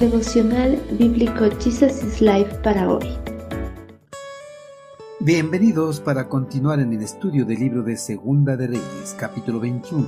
[0.00, 3.16] Devocional Bíblico Jesus is Life para hoy.
[5.20, 10.06] Bienvenidos para continuar en el estudio del libro de Segunda de Reyes, capítulo 21.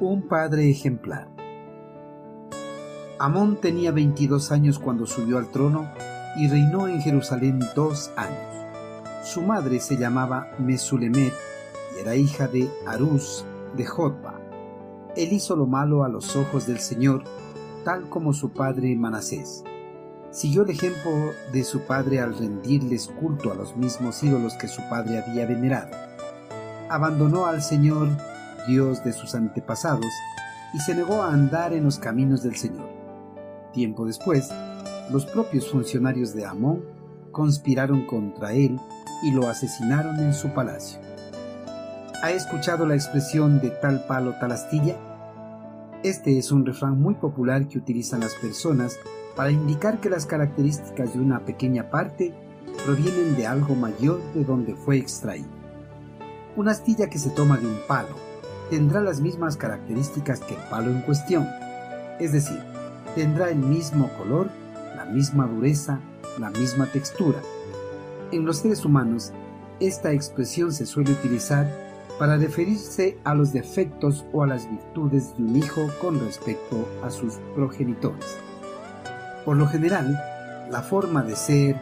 [0.00, 1.28] Un padre ejemplar.
[3.18, 5.90] Amón tenía 22 años cuando subió al trono
[6.36, 9.24] y reinó en Jerusalén dos años.
[9.24, 11.32] Su madre se llamaba Mesulemet
[11.96, 13.46] y era hija de Arús
[13.78, 14.38] de Jotba.
[15.16, 17.24] Él hizo lo malo a los ojos del Señor,
[17.86, 19.62] tal como su padre Manasés.
[20.32, 21.12] Siguió el ejemplo
[21.52, 25.96] de su padre al rendirles culto a los mismos ídolos que su padre había venerado.
[26.90, 28.08] Abandonó al Señor,
[28.66, 30.10] Dios de sus antepasados,
[30.74, 32.88] y se negó a andar en los caminos del Señor.
[33.72, 34.50] Tiempo después,
[35.12, 36.84] los propios funcionarios de Amón
[37.30, 38.80] conspiraron contra él
[39.22, 40.98] y lo asesinaron en su palacio.
[42.20, 44.96] ¿Ha escuchado la expresión de tal palo tal astilla?
[46.06, 48.96] Este es un refrán muy popular que utilizan las personas
[49.34, 52.32] para indicar que las características de una pequeña parte
[52.84, 55.48] provienen de algo mayor de donde fue extraído.
[56.54, 58.14] Una astilla que se toma de un palo
[58.70, 61.44] tendrá las mismas características que el palo en cuestión,
[62.20, 62.62] es decir,
[63.16, 64.48] tendrá el mismo color,
[64.94, 65.98] la misma dureza,
[66.38, 67.40] la misma textura.
[68.30, 69.32] En los seres humanos,
[69.80, 71.85] esta expresión se suele utilizar
[72.18, 77.10] para referirse a los defectos o a las virtudes de un hijo con respecto a
[77.10, 78.38] sus progenitores.
[79.44, 80.18] Por lo general,
[80.70, 81.76] la forma de ser,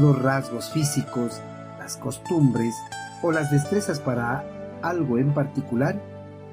[0.00, 1.40] los rasgos físicos,
[1.78, 2.74] las costumbres
[3.22, 4.44] o las destrezas para
[4.82, 6.00] algo en particular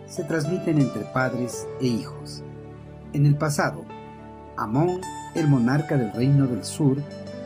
[0.05, 2.43] se transmiten entre padres e hijos.
[3.13, 3.85] En el pasado,
[4.57, 5.01] Amón,
[5.35, 6.97] el monarca del reino del sur,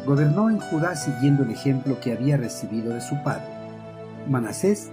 [0.06, 3.48] gobernó en Judá siguiendo el ejemplo que había recibido de su padre.
[4.28, 4.92] Manasés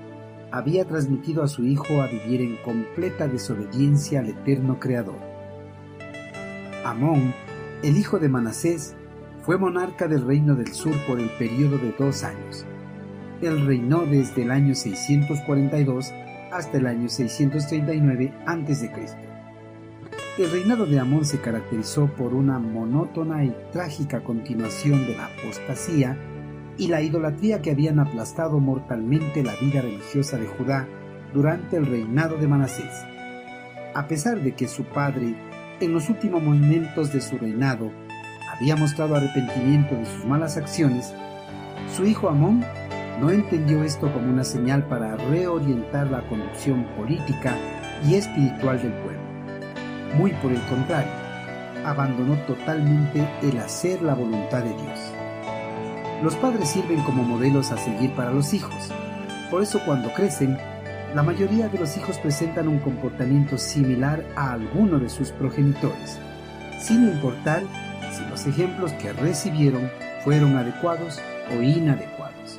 [0.53, 5.19] había transmitido a su hijo a vivir en completa desobediencia al eterno Creador.
[6.85, 7.33] Amón,
[7.83, 8.95] el hijo de Manasés,
[9.41, 12.65] fue monarca del reino del sur por el periodo de dos años.
[13.41, 16.13] Él reinó desde el año 642
[16.53, 18.93] hasta el año 639 a.C.
[20.39, 26.17] El reinado de Amón se caracterizó por una monótona y trágica continuación de la apostasía
[26.79, 30.89] y la idolatría que habían aplastado mortalmente la vida religiosa de Judá
[31.33, 32.93] durante el reinado de Manasés.
[33.95, 35.35] A pesar de que su padre,
[35.81, 37.91] en los últimos momentos de su reinado,
[38.57, 41.13] había mostrado arrepentimiento de sus malas acciones,
[41.95, 42.65] su hijo Amón
[43.21, 47.57] no entendió esto como una señal para reorientar la conducción política
[48.07, 49.23] y espiritual del pueblo.
[50.17, 51.13] Muy por el contrario,
[51.85, 55.22] abandonó totalmente el hacer la voluntad de Dios.
[56.23, 58.93] Los padres sirven como modelos a seguir para los hijos.
[59.51, 60.57] Por eso cuando crecen,
[61.17, 66.21] la mayoría de los hijos presentan un comportamiento similar a alguno de sus progenitores,
[66.81, 67.65] sin importar
[68.13, 69.91] si los ejemplos que recibieron
[70.23, 72.57] fueron adecuados o inadecuados.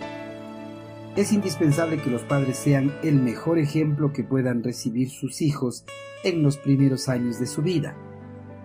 [1.16, 5.86] Es indispensable que los padres sean el mejor ejemplo que puedan recibir sus hijos
[6.26, 7.96] en los primeros años de su vida,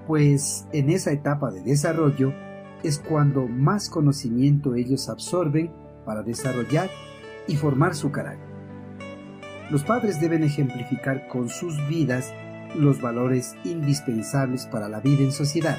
[0.09, 2.33] pues en esa etapa de desarrollo
[2.83, 5.71] es cuando más conocimiento ellos absorben
[6.05, 6.89] para desarrollar
[7.47, 8.49] y formar su carácter.
[9.71, 12.33] Los padres deben ejemplificar con sus vidas
[12.75, 15.79] los valores indispensables para la vida en sociedad.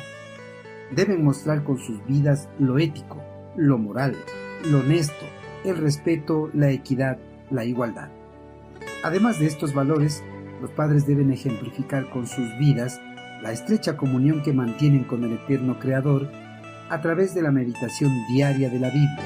[0.96, 3.22] Deben mostrar con sus vidas lo ético,
[3.56, 4.16] lo moral,
[4.70, 5.26] lo honesto,
[5.64, 7.18] el respeto, la equidad,
[7.50, 8.10] la igualdad.
[9.04, 10.24] Además de estos valores,
[10.62, 13.00] los padres deben ejemplificar con sus vidas
[13.42, 16.30] la estrecha comunión que mantienen con el eterno Creador
[16.90, 19.24] a través de la meditación diaria de la Biblia,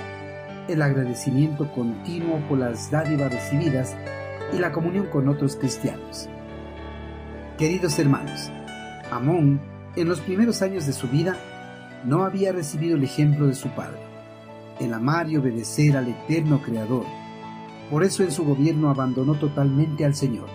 [0.68, 3.96] el agradecimiento continuo por las dádivas recibidas
[4.52, 6.28] y la comunión con otros cristianos.
[7.58, 8.52] Queridos hermanos,
[9.12, 9.62] Amón,
[9.96, 11.38] en los primeros años de su vida,
[12.04, 14.00] no había recibido el ejemplo de su padre,
[14.82, 17.06] el amar y obedecer al eterno Creador.
[17.90, 20.48] Por eso en su gobierno abandonó totalmente al Señor,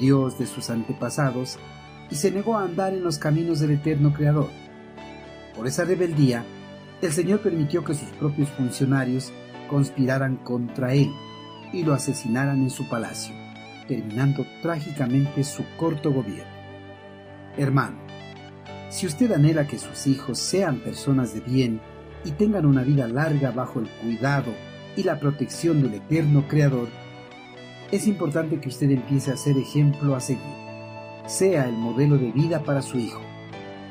[0.00, 1.58] Dios de sus antepasados,
[2.10, 4.48] y se negó a andar en los caminos del eterno Creador
[5.56, 6.44] por esa rebeldía,
[7.00, 9.32] el Señor permitió que sus propios funcionarios
[9.68, 11.10] conspiraran contra él
[11.72, 13.34] y lo asesinaran en su palacio,
[13.88, 16.52] terminando trágicamente su corto gobierno.
[17.56, 17.98] Hermano,
[18.88, 21.80] si usted anhela que sus hijos sean personas de bien
[22.24, 24.52] y tengan una vida larga bajo el cuidado
[24.96, 26.88] y la protección del eterno Creador,
[27.90, 30.42] es importante que usted empiece a ser ejemplo a seguir.
[31.26, 33.20] Sea el modelo de vida para su hijo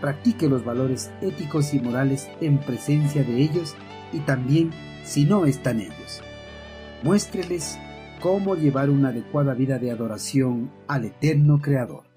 [0.01, 3.75] practique los valores éticos y morales en presencia de ellos
[4.11, 4.71] y también
[5.03, 6.21] si no están ellos.
[7.03, 7.79] Muéstreles
[8.19, 12.10] cómo llevar una adecuada vida de adoración al eterno Creador.